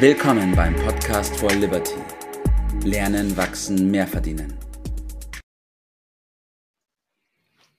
Willkommen 0.00 0.54
beim 0.54 0.76
Podcast 0.76 1.36
for 1.40 1.50
Liberty. 1.50 1.96
Lernen, 2.84 3.36
wachsen, 3.36 3.90
mehr 3.90 4.06
verdienen. 4.06 4.56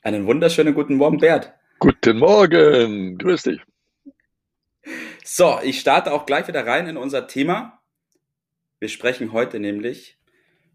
Einen 0.02 0.26
wunderschönen 0.26 0.74
guten 0.74 0.96
Morgen, 0.96 1.20
Bert. 1.20 1.54
Guten 1.80 2.20
Morgen, 2.20 3.18
grüß 3.18 3.44
dich. 3.44 3.62
So, 5.24 5.60
ich 5.64 5.80
starte 5.80 6.12
auch 6.12 6.26
gleich 6.26 6.46
wieder 6.50 6.68
rein 6.68 6.88
in 6.88 6.98
unser 6.98 7.26
Thema. 7.26 7.82
Wir 8.80 8.90
sprechen 8.90 9.32
heute 9.32 9.62
nämlich 9.62 10.18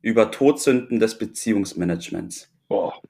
über 0.01 0.31
Todsünden 0.31 0.99
des 0.99 1.19
Beziehungsmanagements. 1.19 2.51
Boah. 2.69 3.03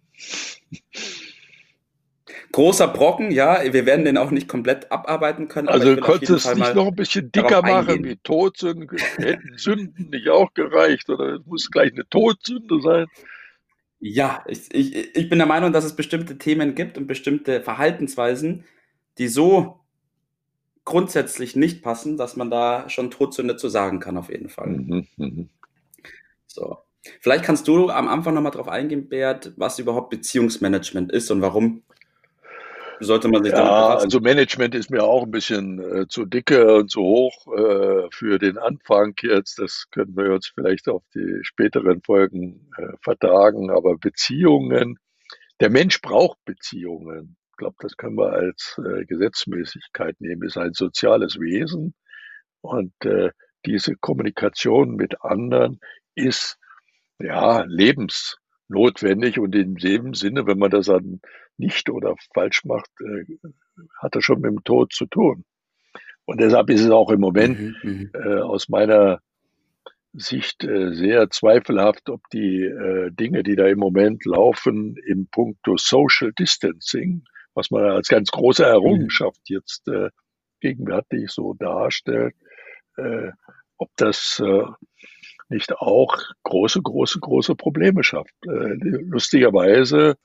Großer 2.55 2.87
Brocken, 2.87 3.33
ja, 3.33 3.61
wir 3.73 3.85
werden 3.85 4.05
den 4.05 4.17
auch 4.17 4.31
nicht 4.31 4.47
komplett 4.47 4.93
abarbeiten 4.93 5.49
können. 5.49 5.67
Also 5.67 5.97
konntest 5.97 6.31
du 6.31 6.35
es 6.37 6.55
nicht 6.55 6.77
noch 6.77 6.87
ein 6.87 6.95
bisschen 6.95 7.33
dicker 7.33 7.63
machen, 7.63 8.05
wie 8.05 8.15
Todsünden? 8.15 8.89
Hätten 9.17 9.59
Sünden 9.59 10.11
nicht 10.11 10.29
auch 10.29 10.55
gereicht 10.55 11.11
oder 11.11 11.35
es 11.35 11.47
muss 11.47 11.69
gleich 11.69 11.93
eine 11.93 12.09
Todsünde 12.09 12.81
sein? 12.81 13.07
Ja, 13.99 14.45
ich, 14.47 14.73
ich, 14.73 15.17
ich 15.17 15.29
bin 15.29 15.41
der 15.41 15.49
Meinung, 15.49 15.73
dass 15.73 15.85
es 15.85 15.97
bestimmte 15.97 16.39
Themen 16.39 16.77
gibt 16.77 16.97
und 16.97 17.09
bestimmte 17.09 17.61
Verhaltensweisen, 17.61 18.63
die 19.19 19.27
so 19.27 19.81
grundsätzlich 20.85 21.57
nicht 21.57 21.83
passen, 21.83 22.17
dass 22.17 22.37
man 22.37 22.53
da 22.53 22.89
schon 22.89 23.11
Todsünde 23.11 23.57
zu 23.57 23.69
sagen 23.69 23.99
kann, 23.99 24.17
auf 24.17 24.31
jeden 24.31 24.49
Fall. 24.49 24.69
Mhm, 24.69 25.09
mh. 25.17 25.47
So. 26.47 26.79
Vielleicht 27.21 27.45
kannst 27.45 27.67
du 27.67 27.91
am 27.91 28.07
Anfang 28.07 28.33
nochmal 28.33 28.53
drauf 28.53 28.69
eingehen, 28.69 29.09
Bert, 29.09 29.55
was 29.57 29.81
überhaupt 29.81 30.11
Beziehungsmanagement 30.11 31.11
ist 31.11 31.33
und 31.33 31.43
warum 31.43 31.83
sollte 33.01 33.29
man 33.29 33.43
sich 33.43 33.53
ja, 33.53 33.59
damit 33.59 33.73
befassen? 33.73 34.05
Also 34.05 34.21
Management 34.21 34.75
ist 34.75 34.91
mir 34.91 35.03
auch 35.03 35.25
ein 35.25 35.31
bisschen 35.31 35.79
äh, 35.79 36.09
zu 36.09 36.25
dicke 36.25 36.75
und 36.77 36.91
zu 36.91 37.01
hoch 37.01 37.47
äh, 37.57 38.09
für 38.11 38.39
den 38.39 38.59
Anfang 38.59 39.15
jetzt. 39.23 39.59
Das 39.59 39.87
können 39.91 40.17
wir 40.17 40.33
uns 40.33 40.49
vielleicht 40.55 40.89
auf 40.89 41.03
die 41.15 41.41
späteren 41.43 42.03
Folgen 42.03 42.71
äh, 42.77 42.97
vertagen. 43.03 43.71
Aber 43.71 43.97
Beziehungen, 43.99 44.99
der 45.61 45.71
Mensch 45.71 46.01
braucht 46.01 46.39
Beziehungen. 46.45 47.37
Ich 47.51 47.57
glaube, 47.57 47.77
das 47.81 47.97
können 47.97 48.17
wir 48.17 48.33
als 48.33 48.81
äh, 48.85 49.05
Gesetzmäßigkeit 49.05 50.21
nehmen. 50.21 50.43
Ist 50.43 50.59
ein 50.59 50.73
soziales 50.73 51.39
Wesen 51.39 51.95
und 52.61 52.93
äh, 53.05 53.31
diese 53.67 53.95
Kommunikation 53.97 54.97
mit 54.97 55.23
anderen 55.23 55.81
ist 56.15 56.59
ja 57.19 57.65
lebensnotwendig 58.69 59.39
und 59.39 59.55
in 59.55 59.77
dem 59.77 60.15
Sinne, 60.15 60.47
wenn 60.47 60.59
man 60.59 60.71
das 60.71 60.87
dann 60.87 61.21
nicht 61.57 61.91
oder 61.91 62.15
falsch 62.33 62.65
macht, 62.65 62.91
äh, 63.01 63.25
hat 64.01 64.15
das 64.15 64.25
schon 64.25 64.41
mit 64.41 64.51
dem 64.51 64.65
Tod 64.65 64.93
zu 64.93 65.07
tun. 65.07 65.45
Und 66.25 66.41
deshalb 66.41 66.71
ist 66.71 66.83
es 66.83 66.91
auch 66.91 67.11
im 67.11 67.21
Moment 67.21 67.59
mhm, 67.59 67.77
mhm. 67.83 68.11
äh, 68.15 68.41
aus 68.41 68.69
meiner 68.69 69.21
Sicht 70.13 70.65
äh, 70.65 70.95
sehr 70.95 71.29
zweifelhaft, 71.31 72.09
ob 72.09 72.23
die 72.33 72.63
äh, 72.63 73.11
Dinge, 73.11 73.43
die 73.43 73.57
da 73.57 73.67
im 73.67 73.79
Moment 73.79 74.25
laufen, 74.25 74.97
im 75.07 75.27
Punkto 75.27 75.77
Social 75.77 76.33
Distancing, 76.33 77.25
was 77.53 77.71
man 77.71 77.85
als 77.85 78.09
ganz 78.09 78.31
große 78.31 78.65
Errungenschaft 78.65 79.41
mhm. 79.49 79.57
jetzt 79.57 79.89
äh, 79.89 80.11
gegenwärtig 80.61 81.31
so 81.31 81.55
darstellt, 81.55 82.35
äh, 82.97 83.33
ob 83.77 83.91
das 83.97 84.41
nicht 85.55 85.73
auch 85.79 86.19
große, 86.43 86.83
große, 86.83 87.21
große 87.21 87.55
Probleme 87.55 88.05
schafft. 88.05 88.35
Äh, 88.47 88.75
lustigerweise 88.81 90.17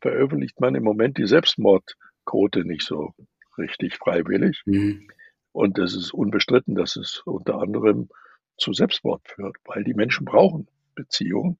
veröffentlicht 0.00 0.60
man 0.60 0.74
im 0.74 0.84
Moment 0.84 1.18
die 1.18 1.26
Selbstmordquote 1.26 2.64
nicht 2.64 2.86
so 2.86 3.14
richtig 3.58 3.96
freiwillig. 3.96 4.62
Mhm. 4.66 5.08
Und 5.52 5.78
es 5.78 5.94
ist 5.94 6.12
unbestritten, 6.12 6.74
dass 6.74 6.96
es 6.96 7.22
unter 7.24 7.60
anderem 7.60 8.08
zu 8.56 8.72
Selbstmord 8.72 9.26
führt, 9.28 9.56
weil 9.64 9.84
die 9.84 9.94
Menschen 9.94 10.24
brauchen 10.24 10.68
Beziehungen. 10.94 11.58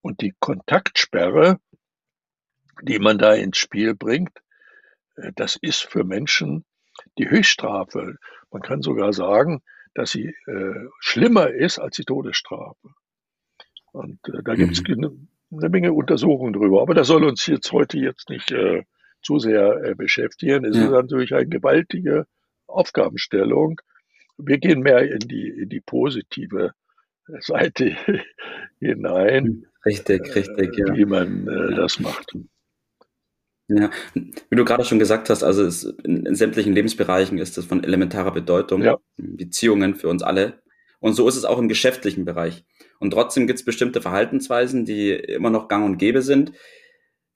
Und 0.00 0.20
die 0.20 0.34
Kontaktsperre, 0.38 1.58
die 2.82 2.98
man 2.98 3.18
da 3.18 3.34
ins 3.34 3.58
Spiel 3.58 3.94
bringt, 3.94 4.38
äh, 5.16 5.32
das 5.34 5.56
ist 5.56 5.82
für 5.82 6.04
Menschen 6.04 6.64
die 7.18 7.28
Höchststrafe. 7.28 8.16
Man 8.50 8.62
kann 8.62 8.82
sogar 8.82 9.12
sagen, 9.12 9.62
dass 9.96 10.10
sie 10.10 10.34
äh, 10.46 10.88
schlimmer 11.00 11.48
ist 11.48 11.78
als 11.78 11.96
die 11.96 12.04
Todesstrafe. 12.04 12.90
Und 13.92 14.18
äh, 14.28 14.42
da 14.44 14.54
gibt 14.54 14.72
es 14.72 14.82
mhm. 14.82 15.28
eine, 15.50 15.70
Menge 15.70 15.92
Untersuchungen 15.94 16.52
drüber. 16.52 16.82
Aber 16.82 16.94
das 16.94 17.06
soll 17.06 17.24
uns 17.24 17.46
jetzt 17.46 17.72
heute 17.72 17.98
jetzt 17.98 18.28
nicht 18.28 18.52
äh, 18.52 18.82
zu 19.22 19.38
sehr 19.38 19.82
äh, 19.82 19.94
beschäftigen. 19.94 20.64
Es 20.66 20.76
ja. 20.76 20.84
ist 20.84 20.90
natürlich 20.90 21.34
eine 21.34 21.48
gewaltige 21.48 22.26
Aufgabenstellung. 22.66 23.80
Wir 24.36 24.58
gehen 24.58 24.80
mehr 24.80 25.10
in 25.10 25.20
die, 25.20 25.48
in 25.48 25.70
die 25.70 25.80
positive 25.80 26.72
Seite 27.40 27.96
hinein. 28.80 29.66
Richtig, 29.86 30.34
richtig, 30.34 30.78
äh, 30.78 30.80
ja. 30.80 30.94
Wie 30.94 31.06
man 31.06 31.48
äh, 31.48 31.74
das 31.74 32.00
macht. 32.00 32.36
Ja, 33.68 33.90
wie 34.14 34.56
du 34.56 34.64
gerade 34.64 34.84
schon 34.84 35.00
gesagt 35.00 35.28
hast, 35.28 35.42
also 35.42 35.64
es, 35.64 35.84
in, 36.04 36.24
in, 36.24 36.34
sämtlichen 36.36 36.72
Lebensbereichen 36.72 37.38
ist 37.38 37.58
das 37.58 37.64
von 37.64 37.82
elementarer 37.82 38.32
Bedeutung. 38.32 38.82
Ja. 38.82 38.98
Beziehungen 39.16 39.96
für 39.96 40.08
uns 40.08 40.22
alle. 40.22 40.62
Und 41.00 41.14
so 41.14 41.28
ist 41.28 41.36
es 41.36 41.44
auch 41.44 41.58
im 41.58 41.68
geschäftlichen 41.68 42.24
Bereich. 42.24 42.64
Und 43.00 43.10
trotzdem 43.10 43.46
gibt 43.46 43.58
es 43.58 43.64
bestimmte 43.64 44.00
Verhaltensweisen, 44.00 44.84
die 44.84 45.10
immer 45.10 45.50
noch 45.50 45.68
gang 45.68 45.84
und 45.84 45.98
gäbe 45.98 46.22
sind, 46.22 46.52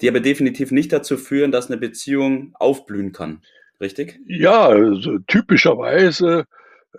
die 0.00 0.08
aber 0.08 0.20
definitiv 0.20 0.70
nicht 0.70 0.92
dazu 0.92 1.16
führen, 1.16 1.52
dass 1.52 1.68
eine 1.68 1.78
Beziehung 1.78 2.54
aufblühen 2.54 3.12
kann. 3.12 3.42
Richtig? 3.80 4.20
Ja, 4.26 4.68
also 4.68 5.18
typischerweise 5.26 6.44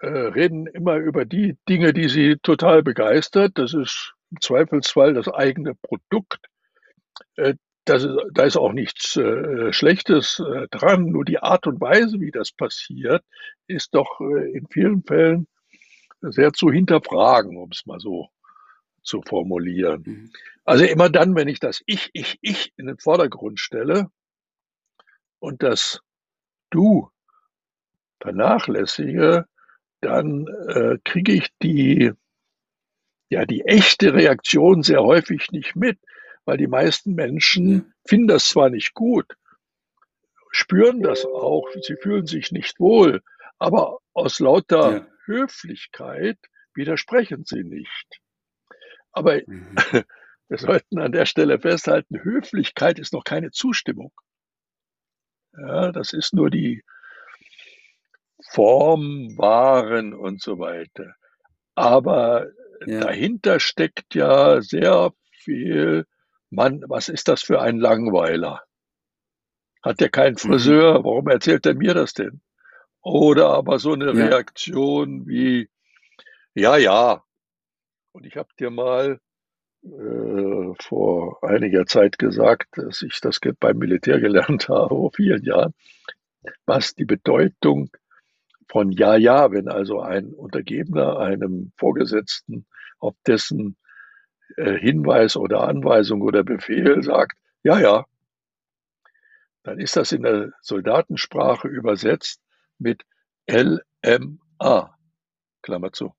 äh, 0.02 0.08
reden 0.08 0.68
immer 0.68 0.98
über 0.98 1.26
die 1.26 1.58
Dinge, 1.70 1.94
die 1.94 2.10
sie 2.10 2.38
total 2.44 2.84
begeistert. 2.84 3.54
Das 3.56 3.74
ist 3.74 4.14
im 4.32 4.42
Zweifelsfall 4.42 5.14
das 5.14 5.28
eigene 5.28 5.76
Produkt. 5.76 6.40
Das 7.86 8.08
da 8.34 8.44
ist 8.44 8.58
auch 8.58 8.74
nichts 8.74 9.16
äh, 9.18 9.74
Schlechtes 9.74 10.40
äh, 10.40 10.68
dran, 10.70 11.06
nur 11.06 11.26
die 11.26 11.40
Art 11.40 11.66
und 11.66 11.82
Weise, 11.82 12.20
wie 12.20 12.32
das 12.32 12.52
passiert, 12.52 13.24
ist 13.68 13.96
doch 13.96 14.22
äh, 14.22 14.52
in 14.52 14.68
vielen 14.68 15.04
Fällen 15.04 15.48
sehr 16.22 16.54
zu 16.54 16.72
hinterfragen, 16.72 17.58
um 17.58 17.70
es 17.72 17.86
mal 17.86 18.00
so 18.00 18.30
zu 19.04 19.22
formulieren. 19.24 20.04
Mhm. 20.06 20.32
Also 20.64 20.86
immer 20.86 21.10
dann, 21.10 21.36
wenn 21.36 21.48
ich 21.48 21.60
das 21.60 21.82
Ich, 21.88 22.12
Ich, 22.14 22.38
Ich 22.42 22.72
in 22.78 22.86
den 22.86 23.00
Vordergrund 23.00 23.60
stelle 23.60 24.10
und 25.40 25.64
das 25.64 26.02
Du 26.70 27.10
vernachlässige, 28.22 29.46
dann 30.02 30.48
äh, 30.70 30.98
kriege 31.04 31.34
ich 31.34 31.50
die, 31.62 32.12
ja, 33.30 33.46
die 33.46 33.62
echte 33.66 34.14
Reaktion 34.14 34.84
sehr 34.84 35.02
häufig 35.02 35.52
nicht 35.52 35.76
mit 35.76 36.00
weil 36.46 36.58
die 36.58 36.68
meisten 36.68 37.14
Menschen 37.14 37.94
finden 38.06 38.28
das 38.28 38.48
zwar 38.48 38.70
nicht 38.70 38.94
gut, 38.94 39.26
spüren 40.52 41.02
das 41.02 41.26
auch, 41.26 41.68
sie 41.82 41.96
fühlen 41.96 42.26
sich 42.26 42.52
nicht 42.52 42.80
wohl, 42.80 43.22
aber 43.60 44.00
aus 44.14 44.40
lauter 44.40 44.92
ja. 44.92 45.08
Höflichkeit 45.26 46.38
widersprechen 46.74 47.44
sie 47.46 47.64
nicht. 47.64 48.22
Aber 49.12 49.40
mhm. 49.46 49.76
wir 50.50 50.58
sollten 50.58 51.00
an 51.00 51.12
der 51.12 51.26
Stelle 51.26 51.60
festhalten, 51.60 52.24
Höflichkeit 52.24 53.00
ist 53.00 53.14
noch 53.14 53.24
keine 53.24 53.52
Zustimmung. 53.52 54.12
Ja, 55.58 55.92
das 55.92 56.14
ist 56.14 56.34
nur 56.34 56.50
die 56.50 56.84
Form, 58.52 59.38
Waren 59.38 60.14
und 60.14 60.42
so 60.42 60.60
weiter. 60.60 61.16
Aber 61.76 62.48
ja. 62.86 63.02
dahinter 63.02 63.60
steckt 63.60 64.16
ja 64.16 64.62
sehr 64.62 65.14
viel 65.32 66.06
Mann, 66.52 66.84
was 66.88 67.10
ist 67.10 67.28
das 67.28 67.42
für 67.42 67.62
ein 67.62 67.80
Langweiler? 67.80 68.64
Hat 69.82 70.00
der 70.00 70.10
keinen 70.10 70.34
mhm. 70.34 70.38
Friseur? 70.38 71.04
Warum 71.04 71.28
erzählt 71.28 71.66
er 71.66 71.74
mir 71.74 71.94
das 71.94 72.14
denn? 72.14 72.42
Oder 73.02 73.50
aber 73.50 73.80
so 73.80 73.94
eine 73.94 74.14
ja. 74.14 74.28
Reaktion 74.28 75.26
wie, 75.28 75.70
ja, 76.54 76.78
ja. 76.78 77.24
Und 78.12 78.26
ich 78.26 78.36
habe 78.36 78.50
dir 78.60 78.70
mal 78.70 79.20
äh, 79.84 80.74
vor 80.80 81.44
einiger 81.44 81.86
Zeit 81.88 82.20
gesagt, 82.20 82.78
dass 82.78 83.02
ich 83.02 83.20
das 83.22 83.40
beim 83.60 83.78
Militär 83.78 84.20
gelernt 84.20 84.70
habe, 84.70 84.90
vor 84.90 85.12
vielen 85.16 85.44
Jahren, 85.44 85.74
was 86.66 86.94
die 86.94 87.06
Bedeutung 87.06 87.90
von 88.70 88.92
Ja, 88.92 89.16
ja, 89.16 89.52
wenn 89.52 89.68
also 89.68 90.02
ein 90.02 90.34
Untergebener 90.34 91.18
einem 91.18 91.72
Vorgesetzten 91.78 92.68
auf 93.00 93.16
dessen 93.26 93.78
äh, 94.58 94.78
Hinweis 94.78 95.36
oder 95.36 95.68
Anweisung 95.68 96.22
oder 96.22 96.44
Befehl 96.44 97.02
sagt, 97.04 97.38
ja, 97.64 97.80
ja, 97.80 98.06
dann 99.64 99.80
ist 99.80 99.96
das 99.96 100.12
in 100.12 100.24
der 100.24 100.52
Soldatensprache 100.62 101.68
übersetzt 101.68 102.42
mit 102.80 103.04
LMA, 103.50 104.98
Klammer 105.62 105.94
zu. 105.94 106.14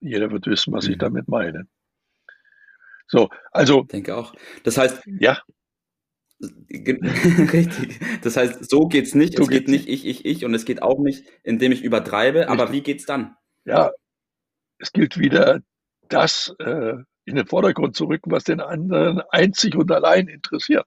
Jeder 0.00 0.30
wird 0.30 0.46
wissen, 0.46 0.72
was 0.72 0.86
mhm. 0.86 0.92
ich 0.92 0.98
damit 0.98 1.28
meine. 1.28 1.68
So, 3.06 3.30
also. 3.52 3.82
Ich 3.82 3.88
denke 3.88 4.16
auch. 4.16 4.34
Das 4.64 4.78
heißt, 4.78 5.02
ja. 5.06 5.40
Richtig. 6.40 7.98
Das 8.22 8.36
heißt, 8.36 8.68
so 8.70 8.86
geht's 8.86 9.14
nicht. 9.14 9.36
So 9.36 9.44
es 9.44 9.48
geht 9.48 9.66
nicht 9.66 9.88
ich, 9.88 10.06
ich, 10.06 10.24
ich 10.24 10.44
und 10.44 10.54
es 10.54 10.64
geht 10.64 10.82
auch 10.82 10.98
nicht, 10.98 11.24
indem 11.42 11.72
ich 11.72 11.82
übertreibe. 11.82 12.40
Richtig. 12.40 12.52
Aber 12.52 12.72
wie 12.72 12.82
geht's 12.82 13.06
dann? 13.06 13.36
ja, 13.64 13.90
es 14.78 14.92
gilt 14.92 15.18
wieder, 15.18 15.60
das 16.08 16.54
äh, 16.58 16.94
in 17.24 17.36
den 17.36 17.46
Vordergrund 17.46 17.94
zu 17.94 18.06
rücken, 18.06 18.30
was 18.30 18.44
den 18.44 18.60
anderen 18.60 19.20
einzig 19.30 19.76
und 19.76 19.90
allein 19.92 20.28
interessiert. 20.28 20.86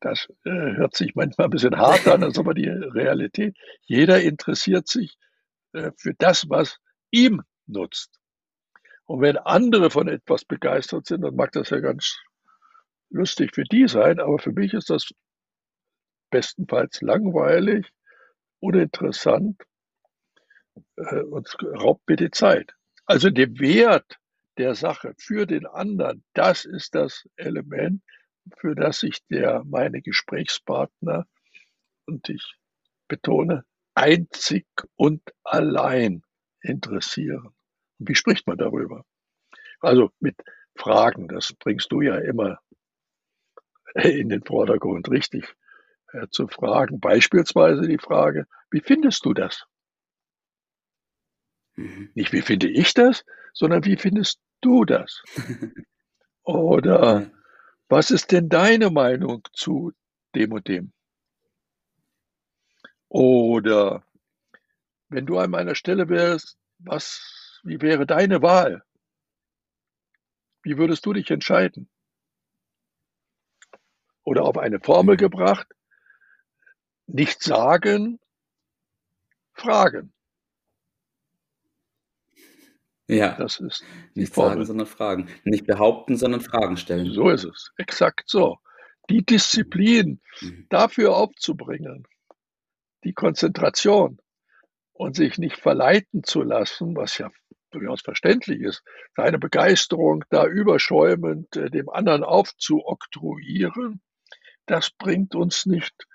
Das 0.00 0.28
äh, 0.44 0.50
hört 0.50 0.96
sich 0.96 1.14
manchmal 1.14 1.46
ein 1.46 1.50
bisschen 1.50 1.78
hart 1.78 2.06
an, 2.08 2.20
das 2.20 2.32
ist 2.32 2.38
aber 2.38 2.54
die 2.54 2.68
Realität. 2.68 3.56
Jeder 3.82 4.20
interessiert 4.20 4.88
sich 4.88 5.16
äh, 5.72 5.92
für 5.96 6.14
das, 6.14 6.48
was 6.50 6.78
ihm 7.10 7.42
nutzt. 7.66 8.18
Und 9.04 9.20
wenn 9.20 9.36
andere 9.38 9.90
von 9.90 10.08
etwas 10.08 10.44
begeistert 10.44 11.06
sind, 11.06 11.22
dann 11.22 11.36
mag 11.36 11.52
das 11.52 11.70
ja 11.70 11.78
ganz 11.78 12.18
lustig 13.10 13.54
für 13.54 13.64
die 13.64 13.86
sein, 13.88 14.18
aber 14.18 14.38
für 14.38 14.52
mich 14.52 14.74
ist 14.74 14.90
das 14.90 15.10
bestenfalls 16.30 17.00
langweilig, 17.02 17.88
uninteressant 18.58 19.62
äh, 20.96 21.20
und 21.20 21.56
raubt 21.62 22.08
mir 22.08 22.16
die 22.16 22.30
Zeit. 22.30 22.74
Also 23.06 23.30
der 23.30 23.58
Wert 23.58 24.18
der 24.58 24.74
Sache 24.74 25.14
für 25.18 25.46
den 25.46 25.66
anderen, 25.66 26.24
das 26.34 26.64
ist 26.64 26.94
das 26.94 27.28
Element, 27.36 28.02
für 28.58 28.74
das 28.74 29.00
sich 29.00 29.24
der 29.28 29.62
meine 29.64 30.02
Gesprächspartner 30.02 31.26
und 32.06 32.28
ich 32.28 32.56
betone 33.08 33.64
einzig 33.94 34.66
und 34.96 35.22
allein 35.44 36.22
interessieren. 36.62 37.54
Und 37.98 38.08
wie 38.08 38.14
spricht 38.14 38.46
man 38.46 38.58
darüber? 38.58 39.04
Also 39.80 40.10
mit 40.20 40.36
Fragen, 40.76 41.28
das 41.28 41.52
bringst 41.58 41.92
du 41.92 42.00
ja 42.00 42.16
immer 42.16 42.58
in 43.94 44.28
den 44.28 44.42
Vordergrund, 44.42 45.10
richtig 45.10 45.54
äh, 46.12 46.26
zu 46.30 46.48
fragen. 46.48 47.00
Beispielsweise 47.00 47.86
die 47.86 47.98
Frage, 47.98 48.46
wie 48.70 48.80
findest 48.80 49.24
du 49.24 49.32
das? 49.32 49.64
Mhm. 51.76 52.10
Nicht, 52.14 52.32
wie 52.32 52.42
finde 52.42 52.68
ich 52.68 52.94
das, 52.94 53.24
sondern 53.52 53.84
wie 53.84 53.96
findest 53.96 54.40
du 54.60 54.84
das? 54.84 55.22
Oder 56.42 57.30
was 57.88 58.10
ist 58.10 58.32
denn 58.32 58.48
deine 58.48 58.90
Meinung 58.90 59.42
zu 59.52 59.92
dem 60.34 60.52
und 60.52 60.68
dem? 60.68 60.92
Oder 63.08 64.04
wenn 65.08 65.26
du 65.26 65.38
an 65.38 65.50
meiner 65.50 65.74
Stelle 65.74 66.08
wärst, 66.08 66.58
was, 66.78 67.60
wie 67.62 67.80
wäre 67.80 68.06
deine 68.06 68.42
Wahl? 68.42 68.82
Wie 70.62 70.76
würdest 70.78 71.06
du 71.06 71.12
dich 71.12 71.30
entscheiden? 71.30 71.88
Oder 74.24 74.42
auf 74.42 74.58
eine 74.58 74.80
Formel 74.80 75.16
gebracht, 75.16 75.68
nicht 77.06 77.42
sagen, 77.42 78.18
fragen. 79.54 80.12
Ja. 83.08 83.36
Das 83.38 83.60
ist 83.60 83.84
nicht 84.14 84.34
Formel. 84.34 84.52
sagen, 84.52 84.64
sondern 84.64 84.86
fragen. 84.86 85.28
Nicht 85.44 85.66
behaupten, 85.66 86.16
sondern 86.16 86.40
Fragen 86.40 86.76
stellen. 86.76 87.12
So 87.12 87.28
ist 87.28 87.44
es. 87.44 87.72
Exakt 87.76 88.24
so. 88.26 88.58
Die 89.08 89.24
Disziplin 89.24 90.20
mhm. 90.40 90.66
dafür 90.68 91.16
aufzubringen, 91.16 92.06
die 93.04 93.12
Konzentration 93.12 94.18
und 94.92 95.14
sich 95.14 95.38
nicht 95.38 95.58
verleiten 95.58 96.24
zu 96.24 96.42
lassen, 96.42 96.96
was 96.96 97.18
ja 97.18 97.30
durchaus 97.70 98.00
verständlich 98.00 98.60
ist, 98.60 98.82
seine 99.14 99.38
Begeisterung 99.38 100.24
da 100.30 100.46
überschäumend 100.46 101.54
äh, 101.56 101.70
dem 101.70 101.88
anderen 101.88 102.24
aufzuoktroyieren, 102.24 104.00
das 104.66 104.90
bringt 104.90 105.34
uns 105.34 105.66
nicht 105.66 106.06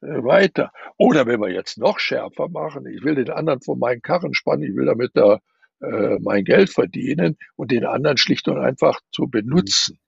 äh, 0.00 0.06
weiter. 0.06 0.72
Oder 0.96 1.26
wenn 1.26 1.40
wir 1.40 1.50
jetzt 1.50 1.78
noch 1.78 1.98
schärfer 1.98 2.48
machen, 2.48 2.86
ich 2.86 3.04
will 3.04 3.14
den 3.14 3.30
anderen 3.30 3.60
von 3.60 3.78
meinen 3.78 4.02
Karren 4.02 4.34
spannen, 4.34 4.64
ich 4.64 4.74
will 4.74 4.86
damit 4.86 5.12
da 5.14 5.40
äh, 5.80 6.18
mein 6.20 6.44
Geld 6.44 6.70
verdienen 6.70 7.36
und 7.56 7.70
den 7.70 7.84
anderen 7.84 8.16
schlicht 8.16 8.48
und 8.48 8.58
einfach 8.58 9.00
zu 9.12 9.28
benutzen. 9.28 9.98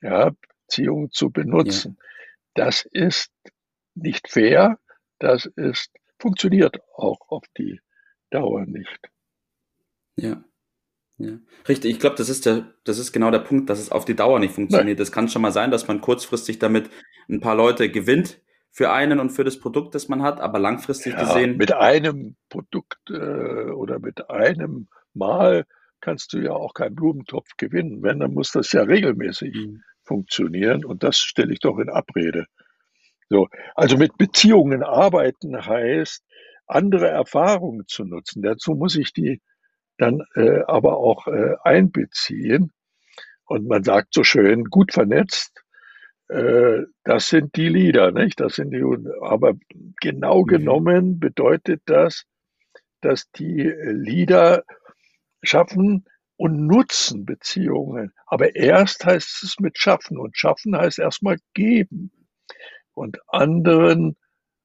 Ja, 0.00 0.32
Beziehungen 0.66 1.10
zu 1.10 1.30
benutzen. 1.30 1.96
Ja. 1.98 2.04
Das 2.54 2.88
ist 2.90 3.30
nicht 3.94 4.28
fair, 4.28 4.78
das 5.18 5.46
ist, 5.56 5.90
funktioniert 6.18 6.80
auch 6.94 7.20
auf 7.28 7.44
die 7.56 7.80
Dauer 8.30 8.66
nicht. 8.66 9.00
Ja. 10.16 10.44
Ja. 11.20 11.36
Richtig, 11.68 11.90
ich 11.90 11.98
glaube, 11.98 12.14
das 12.14 12.28
ist 12.28 12.46
der, 12.46 12.72
das 12.84 12.98
ist 12.98 13.12
genau 13.12 13.32
der 13.32 13.40
Punkt, 13.40 13.68
dass 13.68 13.80
es 13.80 13.90
auf 13.90 14.04
die 14.04 14.14
Dauer 14.14 14.38
nicht 14.38 14.54
funktioniert. 14.54 15.00
Es 15.00 15.10
kann 15.10 15.28
schon 15.28 15.42
mal 15.42 15.50
sein, 15.50 15.72
dass 15.72 15.88
man 15.88 16.00
kurzfristig 16.00 16.60
damit 16.60 16.90
ein 17.28 17.40
paar 17.40 17.56
Leute 17.56 17.90
gewinnt 17.90 18.40
für 18.70 18.90
einen 18.90 19.18
und 19.18 19.30
für 19.30 19.44
das 19.44 19.58
Produkt, 19.58 19.94
das 19.94 20.08
man 20.08 20.22
hat, 20.22 20.40
aber 20.40 20.58
langfristig 20.58 21.14
ja, 21.14 21.20
gesehen. 21.20 21.56
Mit 21.56 21.72
einem 21.72 22.36
Produkt 22.48 22.98
äh, 23.10 23.70
oder 23.70 23.98
mit 23.98 24.30
einem 24.30 24.88
Mal 25.14 25.64
kannst 26.00 26.32
du 26.32 26.38
ja 26.38 26.52
auch 26.52 26.74
keinen 26.74 26.94
Blumentopf 26.94 27.56
gewinnen. 27.56 28.02
Wenn, 28.02 28.20
dann 28.20 28.34
muss 28.34 28.52
das 28.52 28.72
ja 28.72 28.82
regelmäßig 28.82 29.54
mhm. 29.54 29.82
funktionieren 30.02 30.84
und 30.84 31.02
das 31.02 31.18
stelle 31.18 31.52
ich 31.52 31.60
doch 31.60 31.78
in 31.78 31.88
Abrede. 31.88 32.46
So, 33.28 33.48
also 33.74 33.96
mit 33.96 34.16
Beziehungen 34.16 34.82
arbeiten 34.82 35.66
heißt, 35.66 36.24
andere 36.66 37.08
Erfahrungen 37.08 37.84
zu 37.86 38.04
nutzen. 38.04 38.42
Dazu 38.42 38.74
muss 38.74 38.96
ich 38.96 39.12
die 39.12 39.40
dann 39.96 40.22
äh, 40.34 40.60
aber 40.66 40.96
auch 40.96 41.26
äh, 41.26 41.56
einbeziehen. 41.62 42.72
Und 43.44 43.66
man 43.66 43.82
sagt 43.82 44.14
so 44.14 44.22
schön, 44.22 44.64
gut 44.64 44.92
vernetzt, 44.92 45.64
das 46.28 47.26
sind 47.26 47.56
die 47.56 47.68
Lieder, 47.68 48.12
nicht? 48.12 48.38
Das 48.40 48.56
sind 48.56 48.70
die, 48.70 48.84
aber 49.22 49.54
genau 50.00 50.42
mhm. 50.42 50.46
genommen 50.46 51.20
bedeutet 51.20 51.82
das, 51.86 52.24
dass 53.00 53.30
die 53.32 53.62
Lieder 53.62 54.64
schaffen 55.42 56.04
und 56.36 56.66
nutzen 56.66 57.24
Beziehungen. 57.24 58.12
Aber 58.26 58.54
erst 58.54 59.06
heißt 59.06 59.42
es 59.42 59.58
mit 59.58 59.78
schaffen 59.78 60.18
und 60.18 60.36
schaffen 60.36 60.76
heißt 60.76 60.98
erstmal 60.98 61.38
geben 61.54 62.12
und 62.92 63.18
anderen 63.28 64.16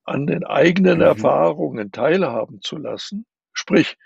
an 0.04 0.27
den 0.27 0.44
eigenen 0.44 0.98
mhm. 0.98 1.04
Erfahrungen 1.04 1.92
teilhaben 1.92 2.62
zu 2.62 2.77
lassen. 2.77 3.25
Sprich, 3.54 3.98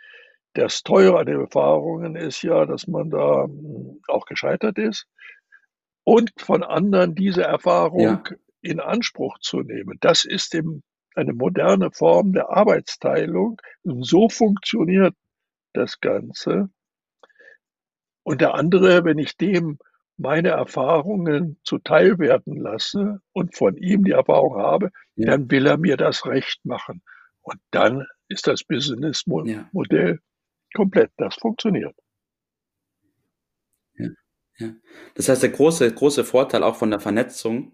das 0.54 0.84
Teure 0.84 1.20
an 1.20 1.26
den 1.26 1.40
Erfahrungen 1.40 2.16
ist 2.16 2.44
ja, 2.44 2.66
dass 2.66 2.88
man 2.88 3.10
da 3.10 3.46
hm, 3.46 4.02
auch 4.08 4.26
gescheitert 4.26 4.78
ist 4.78 5.08
und 6.08 6.32
von 6.38 6.64
anderen 6.64 7.16
diese 7.16 7.44
Erfahrung 7.44 8.00
ja. 8.00 8.24
in 8.62 8.80
Anspruch 8.80 9.40
zu 9.40 9.60
nehmen. 9.60 9.98
Das 10.00 10.24
ist 10.24 10.56
eben 10.56 10.82
eine 11.16 11.34
moderne 11.34 11.92
Form 11.92 12.32
der 12.32 12.50
Arbeitsteilung. 12.50 13.60
Und 13.84 14.06
so 14.06 14.30
funktioniert 14.30 15.14
das 15.74 16.00
Ganze. 16.00 16.70
Und 18.24 18.40
der 18.40 18.54
andere, 18.54 19.04
wenn 19.04 19.18
ich 19.18 19.36
dem 19.36 19.80
meine 20.16 20.52
Erfahrungen 20.52 21.60
zuteil 21.66 22.20
werden 22.20 22.56
lasse 22.56 23.20
und 23.34 23.58
von 23.58 23.76
ihm 23.76 24.06
die 24.06 24.12
Erfahrung 24.12 24.56
habe, 24.56 24.92
ja. 25.16 25.32
dann 25.32 25.52
will 25.52 25.68
er 25.68 25.78
mir 25.78 25.98
das 25.98 26.26
recht 26.26 26.64
machen. 26.64 27.04
Und 27.42 27.60
dann 27.72 28.08
ist 28.30 28.48
das 28.48 28.64
Businessmodell 28.64 30.10
ja 30.10 30.18
komplett. 30.74 31.12
Das 31.18 31.36
funktioniert. 31.36 31.98
Ja. 34.58 34.70
Das 35.16 35.30
heißt, 35.30 35.44
der 35.44 35.50
große, 35.50 35.92
große 35.92 36.24
Vorteil 36.24 36.64
auch 36.64 36.76
von 36.76 36.90
der 36.90 37.00
Vernetzung 37.00 37.74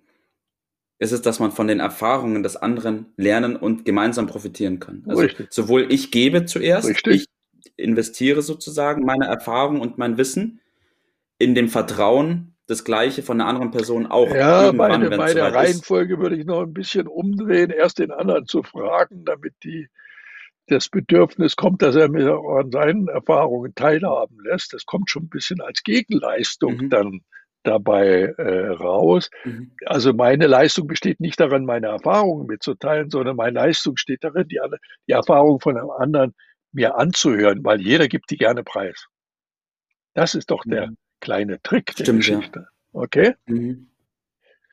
ist 1.00 1.12
es, 1.12 1.22
dass 1.22 1.40
man 1.40 1.52
von 1.52 1.68
den 1.68 1.80
Erfahrungen 1.80 2.44
des 2.44 2.56
anderen 2.56 3.14
lernen 3.18 3.56
und 3.56 3.86
gemeinsam 3.86 4.28
profitieren 4.28 4.80
kann. 4.80 5.04
Also 5.08 5.22
Richtig. 5.22 5.48
sowohl 5.52 5.92
ich 5.92 6.12
gebe 6.12 6.46
zuerst, 6.46 6.88
Richtig. 6.88 7.14
ich 7.24 7.74
investiere 7.76 8.42
sozusagen 8.42 9.04
meine 9.04 9.26
Erfahrung 9.26 9.82
und 9.82 9.98
mein 9.98 10.18
Wissen 10.18 10.62
in 11.40 11.56
dem 11.56 11.70
Vertrauen, 11.70 12.56
das 12.68 12.86
Gleiche 12.86 13.24
von 13.24 13.42
einer 13.42 13.50
anderen 13.50 13.72
Person 13.72 14.08
auch. 14.08 14.34
Ja, 14.34 14.72
meine, 14.72 15.10
bei 15.10 15.34
der 15.34 15.54
Reihenfolge 15.54 16.14
ist. 16.14 16.20
würde 16.22 16.38
ich 16.38 16.46
noch 16.46 16.62
ein 16.62 16.74
bisschen 16.74 17.08
umdrehen, 17.08 17.72
erst 17.72 18.00
den 18.00 18.12
anderen 18.12 18.46
zu 18.46 18.64
fragen, 18.64 19.26
damit 19.26 19.54
die 19.64 19.90
das 20.68 20.90
Bedürfnis 20.90 21.56
kommt, 21.56 21.82
dass 21.82 21.96
er 21.96 22.10
mir 22.10 22.34
an 22.34 22.72
seinen 22.72 23.08
Erfahrungen 23.08 23.76
teilhaben 23.76 24.38
lässt. 24.44 24.74
Das 24.74 24.86
kommt 24.86 25.10
schon 25.10 25.24
ein 25.24 25.30
bisschen 25.30 25.62
als 25.62 25.84
Gegenleistung 25.84 26.78
mhm. 26.78 26.90
dann 26.90 27.22
dabei 27.64 28.34
äh, 28.38 28.68
raus. 28.70 29.30
Mhm. 29.44 29.72
Also 29.86 30.14
meine 30.14 30.48
Leistung 30.48 30.88
besteht 30.88 31.20
nicht 31.20 31.40
darin, 31.40 31.66
meine 31.66 31.88
Erfahrungen 31.88 32.48
mitzuteilen, 32.48 33.10
sondern 33.10 33.36
meine 33.36 33.60
Leistung 33.60 33.98
steht 33.98 34.24
darin, 34.24 34.48
die, 34.48 34.60
die 35.08 35.14
Erfahrung 35.14 35.60
von 35.60 35.78
einem 35.78 35.90
anderen 35.90 36.34
mir 36.72 36.96
anzuhören, 36.96 37.64
weil 37.64 37.82
jeder 37.82 38.08
gibt 38.08 38.32
die 38.32 38.38
gerne 38.38 38.64
preis. 38.64 39.08
Das 40.14 40.36
ist 40.36 40.52
doch 40.52 40.64
der 40.66 40.88
mhm. 40.88 40.98
kleine 41.20 41.62
Trick 41.62 41.92
Stimmt, 41.92 42.08
der 42.08 42.16
Geschichte. 42.16 42.60
Ja. 42.60 43.00
Okay? 43.00 43.36
Mhm. 43.46 43.90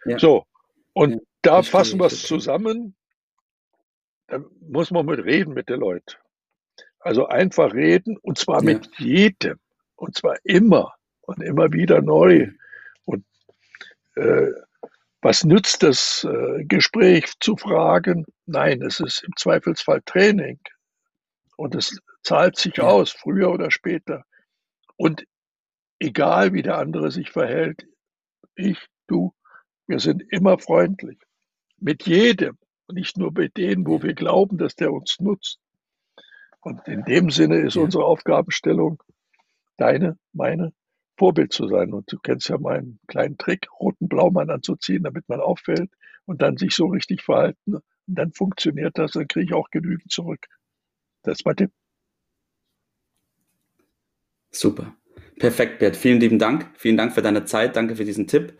Ja. 0.05 0.19
So, 0.19 0.45
und 0.93 1.23
da 1.43 1.63
fassen 1.63 2.01
wir 2.01 2.07
es 2.07 2.23
zusammen 2.23 2.95
da 4.31 4.41
muss 4.61 4.91
man 4.91 5.07
mit 5.07 5.25
reden 5.25 5.55
mit 5.55 5.69
den 5.69 5.81
Leuten. 5.81 6.17
Also 7.01 7.27
einfach 7.27 7.75
reden 7.75 8.17
und 8.19 8.39
zwar 8.39 8.63
ja. 8.63 8.75
mit 8.75 8.89
jedem 8.99 9.59
und 9.97 10.17
zwar 10.17 10.37
immer 10.45 10.95
und 11.23 11.43
immer 11.43 11.73
wieder 11.73 12.01
neu. 12.01 12.49
Und 13.05 13.25
äh, 14.15 14.49
was 15.21 15.45
nützt 15.45 15.83
das 15.83 16.25
äh, 16.25 16.65
Gespräch 16.65 17.33
zu 17.41 17.57
fragen? 17.57 18.25
Nein, 18.47 18.83
es 18.83 19.01
ist 19.01 19.23
im 19.25 19.35
Zweifelsfall 19.37 20.01
Training. 20.07 20.61
Und 21.57 21.75
es 21.75 21.99
zahlt 22.23 22.57
sich 22.57 22.77
ja. 22.77 22.85
aus, 22.85 23.11
früher 23.11 23.51
oder 23.51 23.71
später. 23.71 24.25
Und 24.97 25.25
egal 25.99 26.53
wie 26.53 26.63
der 26.63 26.79
andere 26.79 27.11
sich 27.11 27.31
verhält, 27.31 27.87
ich, 28.55 28.79
du, 29.09 29.35
wir 29.87 29.99
sind 29.99 30.23
immer 30.31 30.59
freundlich. 30.59 31.19
Mit 31.79 32.07
jedem, 32.07 32.59
nicht 32.93 33.17
nur 33.17 33.33
mit 33.33 33.57
denen, 33.57 33.87
wo 33.87 34.03
wir 34.03 34.15
glauben, 34.15 34.59
dass 34.59 34.77
der 34.77 34.93
uns 34.93 35.19
nutzt. 35.21 35.59
Und 36.61 36.87
in 36.87 37.05
dem 37.05 37.31
Sinne 37.31 37.57
ist 37.59 37.77
unsere 37.77 38.05
Aufgabenstellung, 38.05 39.03
deine, 39.77 40.19
meine, 40.33 40.73
Vorbild 41.17 41.53
zu 41.53 41.69
sein. 41.69 41.93
Und 41.93 42.11
du 42.11 42.19
kennst 42.19 42.49
ja 42.49 42.59
meinen 42.59 42.99
kleinen 43.07 43.37
Trick, 43.39 43.69
roten 43.79 44.09
Blaumann 44.09 44.51
anzuziehen, 44.51 45.03
damit 45.03 45.29
man 45.29 45.41
auffällt 45.41 45.91
und 46.25 46.43
dann 46.43 46.57
sich 46.57 46.75
so 46.75 46.87
richtig 46.87 47.23
verhalten. 47.23 47.75
Und 47.75 47.83
dann 48.07 48.33
funktioniert 48.33 48.97
das, 48.99 49.13
dann 49.13 49.29
kriege 49.29 49.47
ich 49.47 49.53
auch 49.53 49.71
genügend 49.71 50.11
zurück. 50.11 50.47
Das 51.23 51.39
ist 51.39 51.47
mein 51.47 51.57
Tipp. 51.57 51.71
Super. 54.51 54.97
Perfekt, 55.39 55.79
Bert. 55.79 55.97
Vielen 55.97 56.21
lieben 56.21 56.39
Dank. 56.39 56.71
Vielen 56.75 56.97
Dank 56.97 57.13
für 57.13 57.23
deine 57.23 57.45
Zeit. 57.45 57.77
Danke 57.77 57.97
für 57.97 58.05
diesen 58.05 58.27
Tipp. 58.27 58.59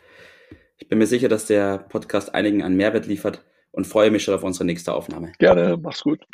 Ich 0.79 0.89
bin 0.89 0.99
mir 0.99 1.07
sicher, 1.07 1.29
dass 1.29 1.47
der 1.47 1.79
Podcast 1.79 2.35
einigen 2.35 2.63
einen 2.63 2.77
Mehrwert 2.77 3.07
liefert 3.07 3.45
und 3.73 3.87
freue 3.87 4.11
mich 4.11 4.25
schon 4.25 4.35
auf 4.35 4.43
unsere 4.43 4.65
nächste 4.65 4.93
Aufnahme. 4.93 5.33
Gerne. 5.39 5.77
Mach's 5.77 6.03
gut. 6.03 6.25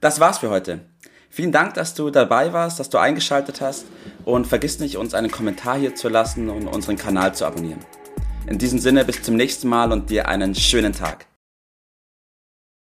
Das 0.00 0.18
war's 0.20 0.38
für 0.38 0.50
heute. 0.50 0.80
Vielen 1.30 1.52
Dank, 1.52 1.74
dass 1.74 1.94
du 1.94 2.10
dabei 2.10 2.52
warst, 2.52 2.78
dass 2.78 2.90
du 2.90 2.98
eingeschaltet 2.98 3.60
hast 3.60 3.86
und 4.24 4.46
vergiss 4.46 4.80
nicht, 4.80 4.96
uns 4.96 5.14
einen 5.14 5.30
Kommentar 5.30 5.78
hier 5.78 5.94
zu 5.94 6.08
lassen 6.08 6.50
und 6.50 6.66
unseren 6.66 6.96
Kanal 6.96 7.34
zu 7.34 7.46
abonnieren. 7.46 7.80
In 8.46 8.58
diesem 8.58 8.78
Sinne, 8.78 9.04
bis 9.04 9.22
zum 9.22 9.36
nächsten 9.36 9.68
Mal 9.68 9.92
und 9.92 10.10
dir 10.10 10.28
einen 10.28 10.54
schönen 10.54 10.92
Tag. 10.92 11.26